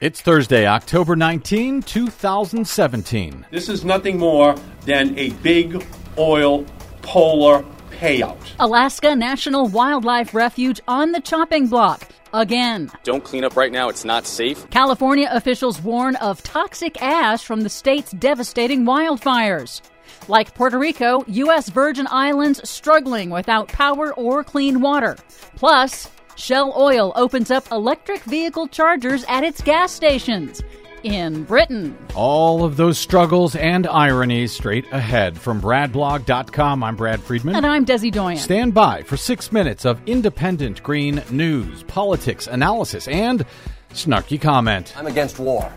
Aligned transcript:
It's 0.00 0.20
Thursday, 0.20 0.64
October 0.64 1.16
19, 1.16 1.82
2017. 1.82 3.46
This 3.50 3.68
is 3.68 3.84
nothing 3.84 4.16
more 4.16 4.54
than 4.82 5.18
a 5.18 5.30
big 5.30 5.84
oil 6.16 6.64
polar 7.02 7.64
payout. 7.90 8.38
Alaska 8.60 9.16
National 9.16 9.66
Wildlife 9.66 10.34
Refuge 10.34 10.80
on 10.86 11.10
the 11.10 11.20
chopping 11.20 11.66
block. 11.66 12.06
Again. 12.32 12.92
Don't 13.02 13.24
clean 13.24 13.42
up 13.42 13.56
right 13.56 13.72
now, 13.72 13.88
it's 13.88 14.04
not 14.04 14.24
safe. 14.24 14.70
California 14.70 15.28
officials 15.32 15.82
warn 15.82 16.14
of 16.16 16.44
toxic 16.44 17.02
ash 17.02 17.42
from 17.42 17.62
the 17.62 17.68
state's 17.68 18.12
devastating 18.12 18.84
wildfires. 18.84 19.80
Like 20.28 20.54
Puerto 20.54 20.78
Rico, 20.78 21.24
U.S. 21.26 21.70
Virgin 21.70 22.06
Islands 22.08 22.60
struggling 22.70 23.30
without 23.30 23.66
power 23.66 24.14
or 24.14 24.44
clean 24.44 24.80
water. 24.80 25.16
Plus, 25.56 26.08
Shell 26.38 26.72
Oil 26.76 27.12
opens 27.16 27.50
up 27.50 27.70
electric 27.72 28.22
vehicle 28.22 28.68
chargers 28.68 29.24
at 29.28 29.42
its 29.42 29.60
gas 29.60 29.90
stations 29.90 30.62
in 31.02 31.42
Britain. 31.42 31.98
All 32.14 32.64
of 32.64 32.76
those 32.76 32.96
struggles 32.96 33.56
and 33.56 33.88
ironies 33.88 34.52
straight 34.52 34.86
ahead. 34.92 35.36
From 35.36 35.60
BradBlog.com, 35.60 36.84
I'm 36.84 36.94
Brad 36.94 37.20
Friedman. 37.20 37.56
And 37.56 37.66
I'm 37.66 37.84
Desi 37.84 38.12
Doyen. 38.12 38.38
Stand 38.38 38.72
by 38.72 39.02
for 39.02 39.16
six 39.16 39.50
minutes 39.50 39.84
of 39.84 40.00
independent 40.06 40.80
green 40.84 41.22
news, 41.28 41.82
politics, 41.82 42.46
analysis, 42.46 43.08
and 43.08 43.44
snarky 43.90 44.40
comment. 44.40 44.94
I'm 44.96 45.08
against 45.08 45.40
war, 45.40 45.72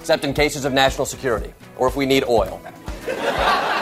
except 0.00 0.24
in 0.24 0.32
cases 0.32 0.64
of 0.64 0.72
national 0.72 1.04
security, 1.04 1.52
or 1.76 1.88
if 1.88 1.94
we 1.94 2.06
need 2.06 2.24
oil, 2.24 2.58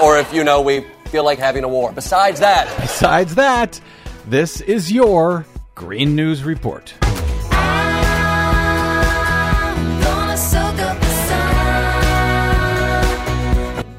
or 0.03 0.19
if, 0.19 0.33
you 0.33 0.43
know, 0.43 0.61
we 0.61 0.85
feel 1.07 1.25
like 1.25 1.39
having 1.39 1.63
a 1.63 1.69
war. 1.69 1.93
Besides 1.93 2.41
that, 2.41 2.73
Besides 2.81 3.37
that, 3.37 3.81
this 4.27 4.61
is 4.63 4.91
your 4.91 5.47
Green 5.75 6.15
News 6.15 6.45
Report. 6.45 7.04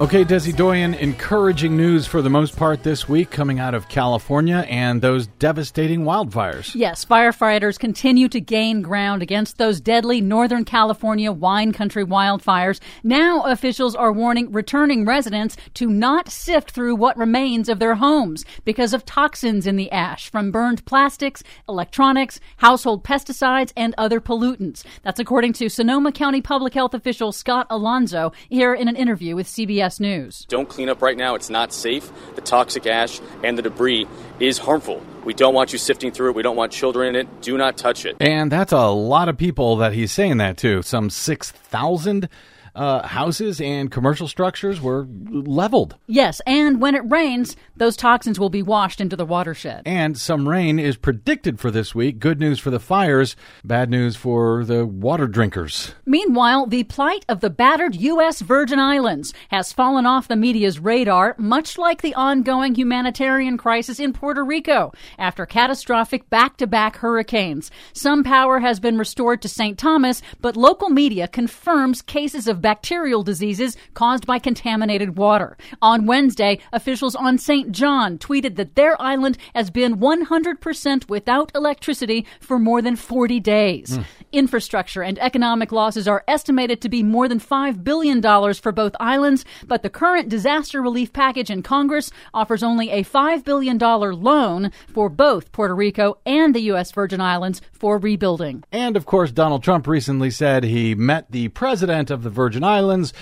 Okay, 0.01 0.25
Desi 0.25 0.53
Doyen, 0.53 0.93
encouraging 0.95 1.77
news 1.77 2.05
for 2.05 2.21
the 2.21 2.29
most 2.29 2.57
part 2.57 2.83
this 2.83 3.07
week 3.07 3.31
coming 3.31 3.59
out 3.59 3.73
of 3.73 3.88
California 3.88 4.65
and 4.69 5.01
those 5.01 5.27
devastating 5.27 6.01
wildfires. 6.01 6.75
Yes, 6.75 7.05
firefighters 7.05 7.79
continue 7.79 8.27
to 8.27 8.41
gain 8.41 8.81
ground 8.81 9.21
against 9.21 9.57
those 9.57 9.79
deadly 9.79 10.19
Northern 10.19 10.66
California 10.66 11.31
wine 11.31 11.71
country 11.71 12.03
wildfires. 12.03 12.81
Now, 13.05 13.43
officials 13.43 13.95
are 13.95 14.11
warning 14.11 14.51
returning 14.51 15.05
residents 15.05 15.55
to 15.75 15.89
not 15.89 16.27
sift 16.27 16.71
through 16.71 16.97
what 16.97 17.16
remains 17.16 17.69
of 17.69 17.79
their 17.79 17.95
homes 17.95 18.43
because 18.66 18.93
of 18.93 19.05
toxins 19.05 19.66
in 19.66 19.77
the 19.77 19.89
ash 19.93 20.29
from 20.29 20.51
burned 20.51 20.83
plastics, 20.83 21.41
electronics, 21.69 22.41
household 22.57 23.05
pesticides, 23.05 23.71
and 23.77 23.95
other 23.97 24.19
pollutants. 24.19 24.83
That's 25.03 25.21
according 25.21 25.53
to 25.53 25.69
Sonoma 25.69 26.11
County 26.11 26.41
Public 26.41 26.73
Health 26.73 26.93
official 26.93 27.31
Scott 27.31 27.66
Alonso 27.69 28.33
here 28.49 28.73
in 28.73 28.89
an 28.89 28.97
interview 28.97 29.38
with 29.38 29.47
CBS 29.47 29.84
News. 30.00 30.45
Don't 30.50 30.67
clean 30.67 30.89
up 30.89 31.02
right 31.02 31.16
now, 31.16 31.36
it's 31.36 31.50
not 31.50 31.72
safe. 31.72 32.11
The 32.36 32.41
toxic 32.41 32.88
ash 32.88 33.22
and 33.44 33.58
the 33.58 33.61
debris 33.61 34.08
is 34.39 34.58
harmful. 34.58 35.02
We 35.23 35.33
don't 35.33 35.53
want 35.53 35.73
you 35.73 35.80
sifting 35.80 36.11
through 36.11 36.30
it. 36.30 36.36
We 36.36 36.44
don't 36.44 36.55
want 36.55 36.72
children 36.72 37.09
in 37.09 37.16
it. 37.16 37.41
Do 37.41 37.58
not 37.58 37.78
touch 37.78 38.06
it. 38.06 38.17
And 38.19 38.52
that's 38.52 38.72
a 38.72 38.88
lot 38.88 39.30
of 39.30 39.38
people 39.38 39.75
that 39.78 39.94
he's 39.94 40.11
saying 40.11 40.38
that 40.38 40.58
to. 40.58 40.81
Some 40.81 41.09
6,000 41.09 42.30
uh, 42.75 43.07
houses 43.07 43.61
and 43.61 43.91
commercial 43.91 44.27
structures 44.27 44.81
were 44.81 45.07
leveled. 45.09 45.95
Yes, 46.07 46.41
and 46.45 46.81
when 46.81 46.95
it 46.95 47.09
rains, 47.09 47.55
those 47.75 47.95
toxins 47.95 48.39
will 48.39 48.49
be 48.49 48.61
washed 48.61 48.99
into 48.99 49.15
the 49.15 49.25
watershed. 49.25 49.83
And 49.85 50.17
some 50.17 50.47
rain 50.47 50.77
is 50.79 50.97
predicted 50.97 51.59
for 51.59 51.71
this 51.71 51.95
week. 51.95 52.19
Good 52.19 52.39
news 52.39 52.59
for 52.59 52.69
the 52.69 52.79
fires, 52.79 53.35
bad 53.63 53.89
news 53.89 54.15
for 54.15 54.63
the 54.65 54.85
water 54.85 55.27
drinkers. 55.27 55.93
Meanwhile, 56.05 56.67
the 56.67 56.83
plight 56.83 57.25
of 57.29 57.39
the 57.39 57.49
battered 57.49 57.95
U.S. 57.95 58.41
Virgin 58.41 58.79
Islands 58.79 59.33
has 59.49 59.73
fallen 59.73 60.05
off 60.05 60.27
the 60.27 60.35
media's 60.35 60.79
radar, 60.79 61.35
much 61.37 61.77
like 61.77 62.01
the 62.01 62.15
ongoing 62.15 62.75
humanitarian 62.75 63.57
crisis 63.57 64.00
in 64.00 64.13
Puerto 64.13 64.44
Rico 64.44 64.91
after 65.17 65.45
catastrophic 65.45 66.29
back 66.29 66.57
to 66.57 66.67
back 66.67 66.97
hurricanes. 66.97 67.71
Some 67.94 68.23
power 68.23 68.59
has 68.59 68.79
been 68.79 68.97
restored 68.97 69.41
to 69.41 69.50
St. 69.50 69.77
Thomas, 69.77 70.21
but 70.41 70.57
local 70.57 70.89
media 70.89 71.27
confirms 71.27 72.01
cases 72.01 72.47
of 72.47 72.61
bacterial 72.65 73.21
diseases 73.21 73.77
caused 73.93 74.25
by 74.25 74.39
contaminated 74.39 75.19
water. 75.19 75.55
On 75.83 76.07
Wednesday, 76.07 76.57
officials 76.73 77.15
on 77.15 77.37
St. 77.37 77.71
John 77.71 78.17
tweeted 78.17 78.55
that 78.55 78.73
their 78.73 78.99
island 78.99 79.37
has 79.53 79.69
been 79.69 79.97
100% 79.97 81.07
without 81.07 81.51
electricity 81.53 82.25
for 82.39 82.57
more 82.57 82.81
than 82.81 82.95
40 82.95 83.39
days. 83.39 83.97
Hmm. 83.97 84.01
Infrastructure 84.31 85.03
and 85.03 85.19
economic 85.19 85.71
losses 85.71 86.07
are 86.07 86.23
estimated 86.27 86.81
to 86.81 86.89
be 86.89 87.03
more 87.03 87.27
than 87.27 87.39
$5 87.39 87.83
billion 87.83 88.19
for 88.55 88.71
both 88.71 88.95
islands, 88.99 89.45
but 89.67 89.83
the 89.83 89.89
current 89.91 90.27
disaster 90.27 90.81
relief 90.81 91.13
package 91.13 91.51
in 91.51 91.61
Congress 91.61 92.09
offers 92.33 92.63
only 92.63 92.89
a 92.89 93.03
$5 93.03 93.43
billion 93.43 93.77
loan 93.77 94.71
for 94.87 95.07
both 95.07 95.51
Puerto 95.51 95.75
Rico 95.75 96.17
and 96.25 96.55
the 96.55 96.61
U.S. 96.71 96.91
Virgin 96.91 97.21
Islands 97.21 97.61
for 97.71 97.99
rebuilding. 97.99 98.63
And 98.71 98.97
of 98.97 99.05
course, 99.05 99.31
Donald 99.31 99.61
Trump 99.61 99.85
recently 99.85 100.31
said 100.31 100.63
he 100.63 100.95
met 100.95 101.29
the 101.29 101.49
president 101.49 102.09
of 102.09 102.23
the 102.23 102.31
Virgin 102.31 102.54
Islands 102.63 103.13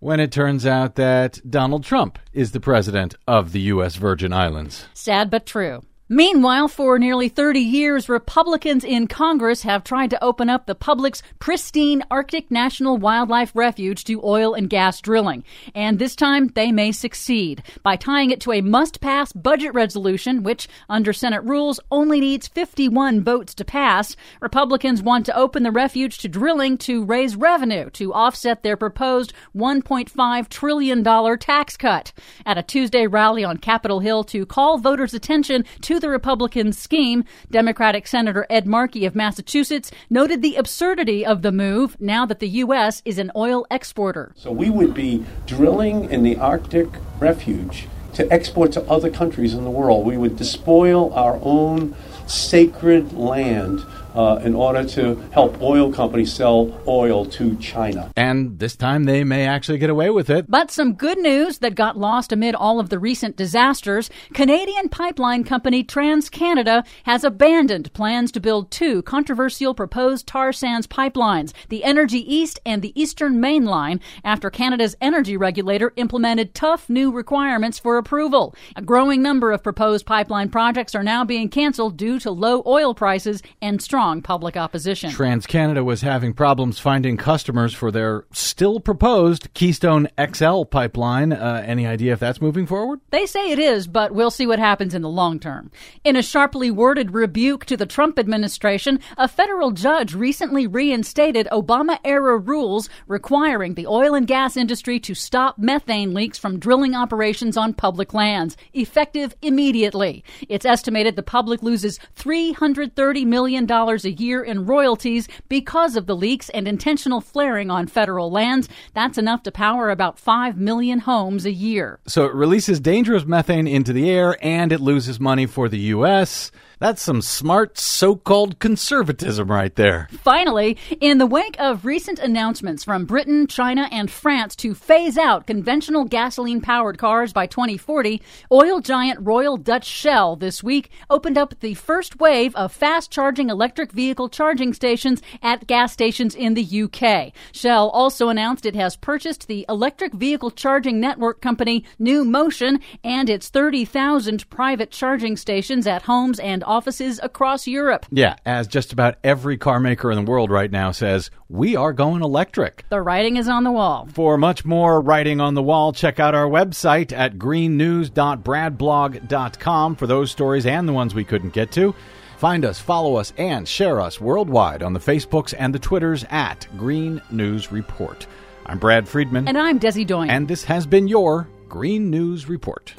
when 0.00 0.20
it 0.20 0.32
turns 0.32 0.66
out 0.66 0.96
that 0.96 1.40
Donald 1.48 1.84
Trump 1.84 2.18
is 2.32 2.52
the 2.52 2.60
president 2.60 3.14
of 3.26 3.52
the 3.52 3.60
U.S. 3.60 3.96
Virgin 3.96 4.32
Islands. 4.32 4.86
Sad 4.92 5.30
but 5.30 5.46
true. 5.46 5.82
Meanwhile, 6.10 6.68
for 6.68 6.98
nearly 6.98 7.30
30 7.30 7.60
years, 7.60 8.10
Republicans 8.10 8.84
in 8.84 9.06
Congress 9.06 9.62
have 9.62 9.84
tried 9.84 10.10
to 10.10 10.22
open 10.22 10.50
up 10.50 10.66
the 10.66 10.74
public's 10.74 11.22
pristine 11.38 12.02
Arctic 12.10 12.50
National 12.50 12.98
Wildlife 12.98 13.52
Refuge 13.54 14.04
to 14.04 14.22
oil 14.22 14.52
and 14.52 14.68
gas 14.68 15.00
drilling. 15.00 15.44
And 15.74 15.98
this 15.98 16.14
time, 16.14 16.48
they 16.48 16.72
may 16.72 16.92
succeed 16.92 17.62
by 17.82 17.96
tying 17.96 18.30
it 18.30 18.42
to 18.42 18.52
a 18.52 18.60
must 18.60 19.00
pass 19.00 19.32
budget 19.32 19.72
resolution, 19.72 20.42
which, 20.42 20.68
under 20.90 21.14
Senate 21.14 21.42
rules, 21.42 21.80
only 21.90 22.20
needs 22.20 22.48
51 22.48 23.24
votes 23.24 23.54
to 23.54 23.64
pass. 23.64 24.14
Republicans 24.42 25.02
want 25.02 25.24
to 25.24 25.36
open 25.36 25.62
the 25.62 25.72
refuge 25.72 26.18
to 26.18 26.28
drilling 26.28 26.76
to 26.78 27.02
raise 27.02 27.34
revenue 27.34 27.88
to 27.90 28.12
offset 28.12 28.62
their 28.62 28.76
proposed 28.76 29.32
$1.5 29.56 30.48
trillion 30.50 31.02
tax 31.38 31.78
cut. 31.78 32.12
At 32.44 32.58
a 32.58 32.62
Tuesday 32.62 33.06
rally 33.06 33.42
on 33.42 33.56
Capitol 33.56 34.00
Hill 34.00 34.22
to 34.24 34.44
call 34.44 34.76
voters' 34.76 35.14
attention 35.14 35.64
to 35.80 35.93
the 36.00 36.08
Republican 36.08 36.72
scheme, 36.72 37.24
Democratic 37.50 38.06
Senator 38.06 38.46
Ed 38.50 38.66
Markey 38.66 39.06
of 39.06 39.14
Massachusetts 39.14 39.90
noted 40.10 40.42
the 40.42 40.56
absurdity 40.56 41.24
of 41.24 41.42
the 41.42 41.52
move 41.52 42.00
now 42.00 42.26
that 42.26 42.40
the 42.40 42.48
U.S. 42.48 43.02
is 43.04 43.18
an 43.18 43.30
oil 43.36 43.66
exporter. 43.70 44.32
So 44.36 44.52
we 44.52 44.70
would 44.70 44.94
be 44.94 45.24
drilling 45.46 46.10
in 46.10 46.22
the 46.22 46.36
Arctic 46.36 46.88
refuge 47.18 47.86
to 48.14 48.30
export 48.32 48.72
to 48.72 48.82
other 48.82 49.10
countries 49.10 49.54
in 49.54 49.64
the 49.64 49.70
world. 49.70 50.06
We 50.06 50.16
would 50.16 50.36
despoil 50.36 51.12
our 51.14 51.38
own 51.42 51.94
sacred 52.26 53.12
land 53.12 53.84
uh, 54.14 54.40
in 54.42 54.54
order 54.54 54.84
to 54.84 55.16
help 55.32 55.60
oil 55.60 55.92
companies 55.92 56.32
sell 56.32 56.80
oil 56.86 57.26
to 57.26 57.56
China. 57.56 58.10
And 58.16 58.58
this 58.58 58.76
time 58.76 59.04
they 59.04 59.24
may 59.24 59.46
actually 59.46 59.78
get 59.78 59.90
away 59.90 60.10
with 60.10 60.30
it. 60.30 60.46
But 60.48 60.70
some 60.70 60.94
good 60.94 61.18
news 61.18 61.58
that 61.58 61.74
got 61.74 61.98
lost 61.98 62.32
amid 62.32 62.54
all 62.54 62.80
of 62.80 62.88
the 62.88 62.98
recent 62.98 63.36
disasters. 63.36 64.10
Canadian 64.32 64.88
pipeline 64.88 65.44
company 65.44 65.82
TransCanada 65.82 66.86
has 67.04 67.24
abandoned 67.24 67.92
plans 67.92 68.30
to 68.32 68.40
build 68.40 68.70
two 68.70 69.02
controversial 69.02 69.74
proposed 69.74 70.26
tar 70.26 70.52
sands 70.52 70.86
pipelines, 70.86 71.52
the 71.68 71.84
Energy 71.84 72.20
East 72.32 72.60
and 72.64 72.82
the 72.82 72.98
Eastern 73.00 73.40
Main 73.40 73.64
Line, 73.64 74.00
after 74.24 74.50
Canada's 74.50 74.96
energy 75.00 75.36
regulator 75.36 75.92
implemented 75.96 76.54
tough 76.54 76.88
new 76.88 77.10
requirements 77.10 77.78
for 77.78 77.98
approval. 77.98 78.54
A 78.76 78.82
growing 78.82 79.22
number 79.22 79.50
of 79.50 79.62
proposed 79.62 80.06
pipeline 80.06 80.48
projects 80.48 80.94
are 80.94 81.02
now 81.02 81.24
being 81.24 81.48
canceled 81.48 81.96
due 81.96 82.18
to 82.20 82.30
low 82.30 82.62
oil 82.66 82.94
prices 82.94 83.42
and 83.60 83.82
strong 83.82 84.03
public 84.22 84.56
opposition. 84.56 85.10
TransCanada 85.10 85.84
was 85.84 86.02
having 86.02 86.34
problems 86.34 86.78
finding 86.78 87.16
customers 87.16 87.72
for 87.72 87.90
their 87.90 88.24
still 88.32 88.80
proposed 88.80 89.52
Keystone 89.54 90.08
XL 90.20 90.64
pipeline. 90.64 91.32
Uh, 91.32 91.62
any 91.66 91.86
idea 91.86 92.12
if 92.12 92.20
that's 92.20 92.40
moving 92.40 92.66
forward? 92.66 93.00
They 93.10 93.26
say 93.26 93.50
it 93.50 93.58
is, 93.58 93.86
but 93.86 94.12
we'll 94.12 94.30
see 94.30 94.46
what 94.46 94.58
happens 94.58 94.94
in 94.94 95.02
the 95.02 95.08
long 95.08 95.38
term. 95.38 95.70
In 96.04 96.16
a 96.16 96.22
sharply 96.22 96.70
worded 96.70 97.14
rebuke 97.14 97.64
to 97.66 97.76
the 97.76 97.86
Trump 97.86 98.18
administration, 98.18 99.00
a 99.16 99.26
federal 99.26 99.70
judge 99.70 100.14
recently 100.14 100.66
reinstated 100.66 101.48
Obama 101.50 101.98
era 102.04 102.36
rules 102.36 102.88
requiring 103.06 103.74
the 103.74 103.86
oil 103.86 104.14
and 104.14 104.26
gas 104.26 104.56
industry 104.56 105.00
to 105.00 105.14
stop 105.14 105.58
methane 105.58 106.12
leaks 106.12 106.38
from 106.38 106.58
drilling 106.58 106.94
operations 106.94 107.56
on 107.56 107.72
public 107.72 108.12
lands, 108.12 108.56
effective 108.72 109.34
immediately. 109.42 110.22
It's 110.48 110.66
estimated 110.66 111.16
the 111.16 111.22
public 111.22 111.62
loses 111.62 111.98
$330 112.16 113.24
million 113.26 113.66
a 114.02 114.10
year 114.10 114.42
in 114.42 114.66
royalties 114.66 115.28
because 115.48 115.94
of 115.94 116.06
the 116.06 116.16
leaks 116.16 116.48
and 116.48 116.66
intentional 116.66 117.20
flaring 117.20 117.70
on 117.70 117.86
federal 117.86 118.30
lands. 118.32 118.68
That's 118.94 119.18
enough 119.18 119.44
to 119.44 119.52
power 119.52 119.90
about 119.90 120.18
5 120.18 120.56
million 120.56 120.98
homes 121.00 121.44
a 121.44 121.52
year. 121.52 122.00
So 122.06 122.24
it 122.24 122.34
releases 122.34 122.80
dangerous 122.80 123.26
methane 123.26 123.68
into 123.68 123.92
the 123.92 124.10
air 124.10 124.36
and 124.42 124.72
it 124.72 124.80
loses 124.80 125.20
money 125.20 125.46
for 125.46 125.68
the 125.68 125.78
U.S. 125.78 126.50
That's 126.78 127.02
some 127.02 127.22
smart 127.22 127.78
so 127.78 128.16
called 128.16 128.58
conservatism 128.58 129.50
right 129.50 129.74
there. 129.74 130.08
Finally, 130.22 130.76
in 131.00 131.18
the 131.18 131.26
wake 131.26 131.56
of 131.58 131.84
recent 131.84 132.18
announcements 132.18 132.84
from 132.84 133.06
Britain, 133.06 133.46
China, 133.46 133.88
and 133.90 134.10
France 134.10 134.56
to 134.56 134.74
phase 134.74 135.16
out 135.16 135.46
conventional 135.46 136.04
gasoline 136.04 136.60
powered 136.60 136.98
cars 136.98 137.32
by 137.32 137.46
2040, 137.46 138.20
oil 138.50 138.80
giant 138.80 139.18
Royal 139.22 139.56
Dutch 139.56 139.86
Shell 139.86 140.36
this 140.36 140.62
week 140.62 140.90
opened 141.08 141.38
up 141.38 141.58
the 141.60 141.74
first 141.74 142.18
wave 142.20 142.54
of 142.56 142.72
fast 142.72 143.10
charging 143.10 143.50
electric 143.50 143.83
vehicle 143.92 144.28
charging 144.28 144.72
stations 144.72 145.22
at 145.42 145.66
gas 145.66 145.92
stations 145.92 146.34
in 146.34 146.54
the 146.54 146.82
UK. 146.82 147.32
Shell 147.52 147.90
also 147.90 148.28
announced 148.28 148.66
it 148.66 148.74
has 148.74 148.96
purchased 148.96 149.48
the 149.48 149.64
electric 149.68 150.12
vehicle 150.12 150.50
charging 150.50 151.00
network 151.00 151.40
company 151.40 151.84
New 151.98 152.24
Motion 152.24 152.80
and 153.02 153.30
its 153.30 153.48
30,000 153.48 154.48
private 154.50 154.90
charging 154.90 155.36
stations 155.36 155.86
at 155.86 156.02
homes 156.02 156.38
and 156.38 156.62
offices 156.64 157.20
across 157.22 157.66
Europe. 157.66 158.06
Yeah, 158.10 158.36
as 158.44 158.66
just 158.66 158.92
about 158.92 159.16
every 159.24 159.56
car 159.56 159.80
maker 159.80 160.10
in 160.10 160.24
the 160.24 160.30
world 160.30 160.50
right 160.50 160.70
now 160.70 160.92
says, 160.92 161.30
we 161.48 161.76
are 161.76 161.92
going 161.92 162.22
electric. 162.22 162.84
The 162.88 163.00
writing 163.00 163.36
is 163.36 163.48
on 163.48 163.62
the 163.64 163.70
wall. 163.70 164.08
For 164.12 164.36
much 164.38 164.64
more 164.64 165.00
writing 165.00 165.40
on 165.40 165.54
the 165.54 165.62
wall, 165.62 165.92
check 165.92 166.18
out 166.18 166.34
our 166.34 166.48
website 166.48 167.12
at 167.12 167.38
greennews.bradblog.com 167.38 169.96
for 169.96 170.06
those 170.06 170.30
stories 170.30 170.66
and 170.66 170.88
the 170.88 170.92
ones 170.92 171.14
we 171.14 171.24
couldn't 171.24 171.52
get 171.52 171.70
to. 171.72 171.94
Find 172.36 172.64
us, 172.64 172.80
follow 172.80 173.16
us, 173.16 173.32
and 173.36 173.66
share 173.66 174.00
us 174.00 174.20
worldwide 174.20 174.82
on 174.82 174.92
the 174.92 175.00
Facebooks 175.00 175.54
and 175.56 175.74
the 175.74 175.78
Twitters 175.78 176.24
at 176.30 176.66
Green 176.76 177.22
News 177.30 177.70
Report. 177.72 178.26
I'm 178.66 178.78
Brad 178.78 179.08
Friedman. 179.08 179.48
And 179.48 179.58
I'm 179.58 179.78
Desi 179.78 180.06
Doyen. 180.06 180.30
And 180.30 180.48
this 180.48 180.64
has 180.64 180.86
been 180.86 181.08
your 181.08 181.48
Green 181.68 182.10
News 182.10 182.48
Report. 182.48 182.94